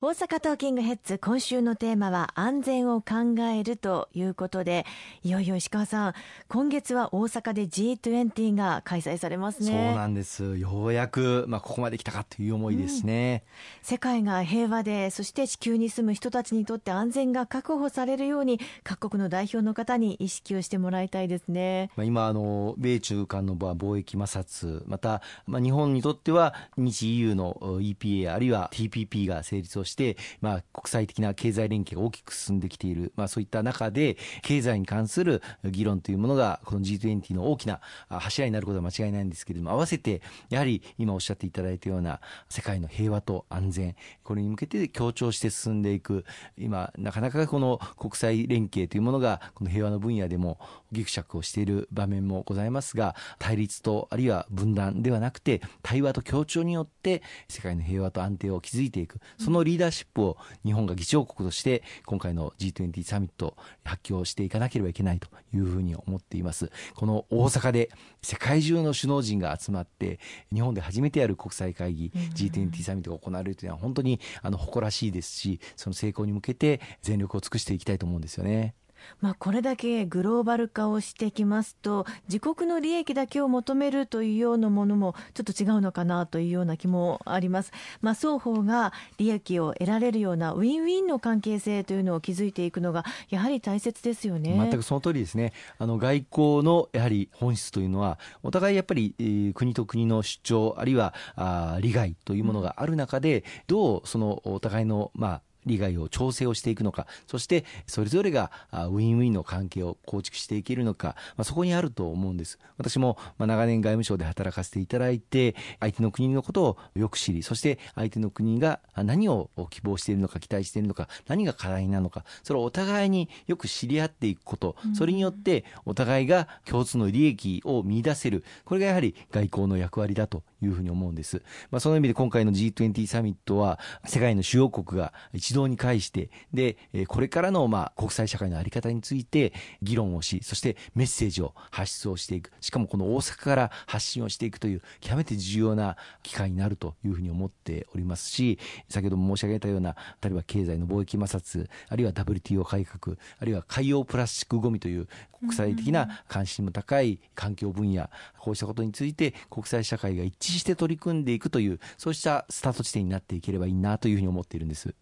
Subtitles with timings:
[0.00, 4.86] 大阪トーキングヘッズ今週のテーマは安全を考えるということで
[5.24, 6.14] いよいよ石川さん
[6.46, 9.66] 今月は大阪で G20 が開催されますね。
[9.66, 10.56] そうなんです。
[10.56, 46.24] ようやく、まあ、ここまで来たかという思いですね、うん、世界が平和でそして地球に住む人たちにとって安全が確保されるように各国の代表の方に意識をしてもらいたいですね、まあ、今あの米中間の貿易摩擦また、まあ、日本にとっては日 EU の EPA あるいは TPP が成立をして、まあ、国際的な経済連携が大きく進んできている、まあ、そういった中で経済に関する議論というものがこの G20 の大きな柱になることは間違いないんですけれども合わせてやはり今おっしゃっていただいたような世界の平和と安全これに向けて強調して進んでいく
[46.56, 50.58] 今なかなかこの国際連携というものがこの平和の分野でも
[50.92, 59.20] ぎくしゃくをしている場面もございますが対立とあるいは分断ではなくて対話と協調によって世界の平和と安定を築いていく。
[59.38, 67.90] そのリーダーシップを日本が議長国として今回の G20 サミット発揮をしていかなければいけないというふうに思っていますこの大阪で
[68.22, 70.18] 世界中の首脳陣が集まって
[70.52, 78.74] 日本で初めてやる国際会議 G20 サミットが行われるというのは本当にあの誇らしいですしその成功に向けて全力を尽くしていきたいと思うんですよね。
[79.20, 94.56] まあ、これだけグローバル化をしてきますと自国の利益だけを求めるというようなものもちょっと違うのかなというような気もあります、まあ、双方が利益を得られるようなウィンウィンの関係性というのを築いていくのがやはり大切ですよね。
[94.56, 95.52] 全くその通りですね。
[95.78, 112.58] あの外交のやはり本質というのはお互いやっぱり、えー、国と国の主張あるいはあ利害というものがある中で、どうそのお互いのまあ利害を調整をしていくのかそしてそれぞれがウィンウィンの関係を構築していけるのか、まあ、そこにあると思うんです。
[112.76, 124.76] 私もまあ長年外務省で働かせていただいて相手の国のことをよく知りそして相手の国が何を希望しているのか期待しているのか何が課題なのかそれをお互いによく知り合っていくこと。
[124.94, 128.44] それによってお互いが共通の利益を見出せる。
[128.64, 131.42] これがやはり外交の役割だというふうに思うんです。
[131.70, 136.76] まあ、その意味で今回の G20 サミットは世界の主要国が一堂に会してで
[137.06, 139.52] これからのまあ国際社会の在り方について
[139.82, 148.58] 議論をしそしてメッセージを発出をしていくしかもこの大阪から発信をしていくという極めて重要な機会になるというふうに思っておりますし
[148.88, 155.08] 先ほども申し上げたような例えば経済の貿易摩擦あるいは WTO 改革あるいは海洋プラスチックごみという
[155.40, 164.94] 国際的な関心も高い環境分野こうしたことについて国際社会が一致して取り組んでいくというそうしたスタート地点になっていければいいなというふうに思っているんです。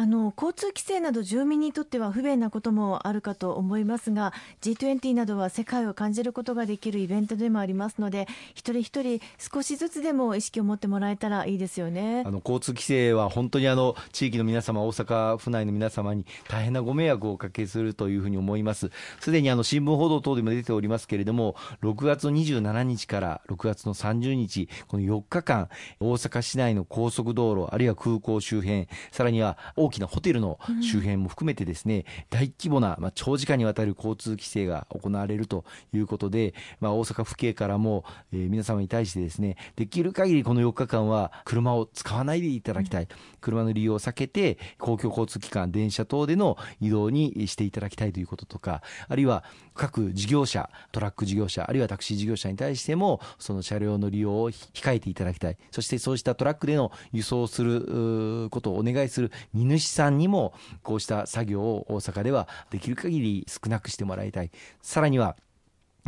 [0.00, 12.22] あの交通規制など住民にとっては不便なこともあるかと思いますが G20 などは世界を感じることができるイベントでもありますので一人一人少しずつでも意識を持ってもらえたらいいですよね。
[12.24, 18.90] あの交通規制は本当にあの地域の皆様大阪府内の皆様に大変なご迷惑をおかけするというふうに思います。
[19.20, 25.68] すでにあの新聞報道等でも出ておりますけれども6月27日から6月の30日この4日間
[26.00, 43.08] 大阪市内の高速道路あるいは空港周辺さらには大大きなホテルの周辺も含めてですね、大規模な、まあ、長時間にわたる交通規制が行われるということで、まあ、大阪府警からも、えー、皆様に対してですねできる限りこの4日間は車を使わないでいただきたい、
[43.40, 55.56] 車の利用を避けて公共交通機関電車等での移動にしていただきたいということとかあるいは各事業者トラック事業者あるいはタクシー事業者に対してもその車両の利用を控えていただきたい。
[55.70, 64.50] そしてそうしたトラックでの輸送することをお願いする荷主さんにもこうした作業を大阪ではできる限り少なくしてもらいたい。
[64.82, 65.36] さらには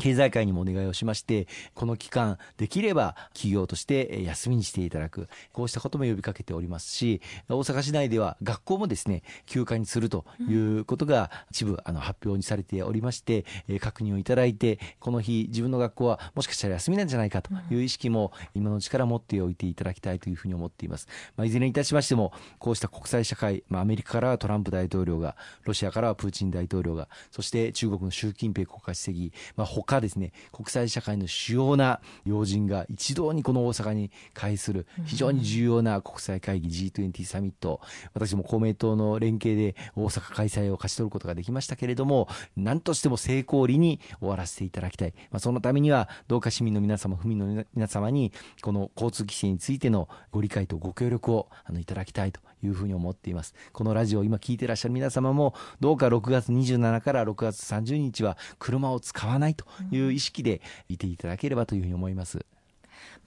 [0.01, 13.45] 経済界にもお願いをしまして、この期間、できれば企業として休みにしていただく、こうしたことも呼びかけておりますし、大阪市内では学校もですね、休暇にするということが一部あの発表にされておりまして、
[13.81, 21.09] 確認をいただいて、この日、自分の学校はもしかしたら休みなんじゃないかという意識も今のうちから持っておいていただきたいというふうに思っています。
[21.37, 37.81] まあ、いずれにいたしましても、こうした国際社会、まあ、アメリカからはトランプ大統領が、ロシアからはプーチン大統領が、そして中国の習近平国家主席、まあ、他ですね国際社会の主要な要人が一堂にこの大阪に会する非常に重要な国際会議 G20 サミット。
[38.15, 53.55] 私も公明党の連携で大阪開催を勝ち取ることができましたけれども何としても成功裏に終わらせていただきたい、まあ、そのためにはどうか市民の皆様府民の皆様にこの交通規制についてのご理解とご協力をあのいただきたいというふうに思っています。
[53.73, 62.45] このラジオを今聞いていらっしゃる皆様もどうか6月27から6月30日は車を使わないという意識でいていただければというふうに思います。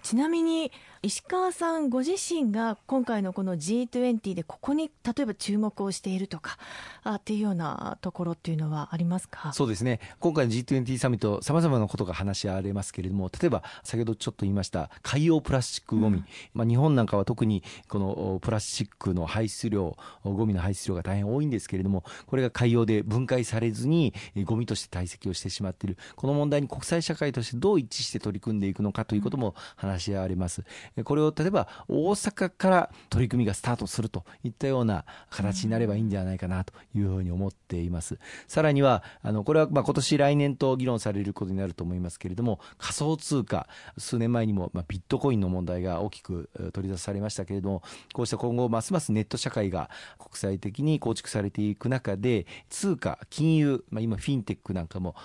[0.05, 0.71] ちなみに
[1.01, 6.59] 石川さんご自身が今回のこの G20 でここに例えば注目をしているとか
[7.03, 9.51] あっていうようなところっていうのはありますか？
[9.53, 9.99] そうですね。
[10.19, 24.13] 今回の G20 サミットさまざまなことが話し合われますけれども例えば先ほどちょっと言いました海洋プラスチックごみ、うん、まあ、日本なんかは特にこのプラスチックの排出量ごみの排出量が大変多いんですけれどもこれが海洋で分解されずに
[24.43, 25.97] ゴミとして堆積をしてしまっている。
[26.15, 30.63] この問題に国際社会としてどう一致して取り組んでいくのかということも話し合われます。
[31.03, 38.19] これを例えば大阪から取り組みがスタートするといったような形になればいいんじゃないかなというふうに思っています。
[38.47, 47.83] さらには、あの、これはまあ今年来年と議論されることになると思いますけれども、仮想通貨、数年前にもまあビットコインの問題が大きく取り出されましたけれども、
[48.13, 49.89] こうした今後ますますネット社会が
[50.19, 55.15] 国際的に構築されていく中で、通貨、金融、まあ今フィンテックなんかも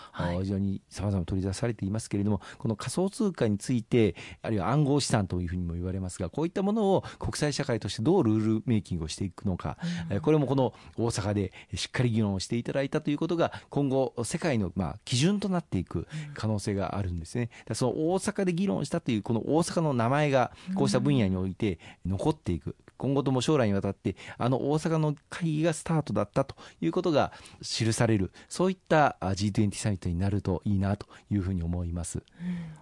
[0.40, 9.79] 非常に様々取り出されていますけれども、この仮想通貨について、あるいは暗号資産というふうにも言われますが、こういったものを国際社会としてどうルールメイキングをしていくのか、
[10.11, 17.51] うん、これもこの大阪でしっかり議論をしていただいたということが、今後、世界のまあ基準となっていく可能性があるんですね。
[17.73, 22.77] その大阪で議論したという、この大阪の名前が、こうした分野において残っていく。
[23.00, 27.32] 今後とも将来にわたって、あの大阪の会議がスタートだったということが
[27.62, 32.19] 記される、そういった G20 サミットになるといいなというふうに思います。
[32.19, 32.25] うん、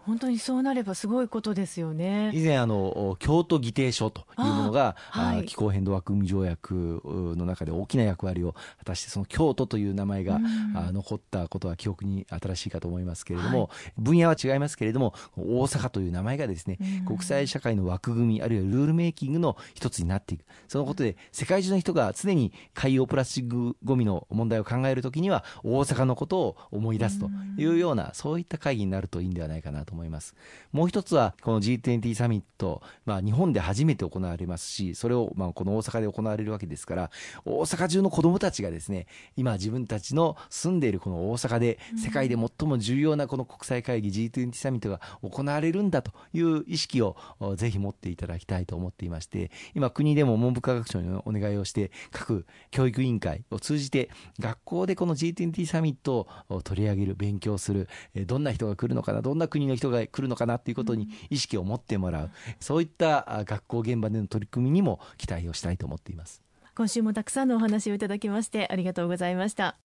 [0.04, 2.32] 本当にそうなればすごいことですよね。
[2.34, 13.68] 以前あの京都議定書というものが、はい、気候変動枠組条約の中で大きな役割を果たしてその京都という名前が、うん、残ったことは記憶に新しいかと思いますけれども、はい、
[13.98, 20.44] 分野は違いますけれども大阪という名前がですね、うん、国際社会の枠組みあるいはルールメイキングの一つになっていく。
[20.66, 30.34] そのことで世界中の人が常に海洋プラスチックごみの問題を考えるときには大阪のことを思い出すというような、そういった会議になるといいんではないかなと思います。
[30.72, 37.10] もう一つはこの G20 サミット、まあ、日本で初めて行われますしそれをまあこの大阪で行われるわけですから
[37.44, 39.06] 大阪中の子どもたちがですね
[39.36, 47.16] 今自分たちの住んでいるこの大阪で世界で最も重要なこの国際会議 G20 サミットが行われるんだという意識を
[47.56, 62.30] ぜひ持っていただきたいと思っていまして今国でも文部科学省にお願いをして各教育委員会を通じて学校でこの G20 サミットを取り上げる勉強するどんな人が来るのかなどんな国の人が来るのかなということに意識を持ってもらう
[62.60, 66.42] そういった学校現場での取り組みにも期待をしたいと思っています。
[66.76, 69.87] 今週もたくさんのお話をいただきましてありがとうございました。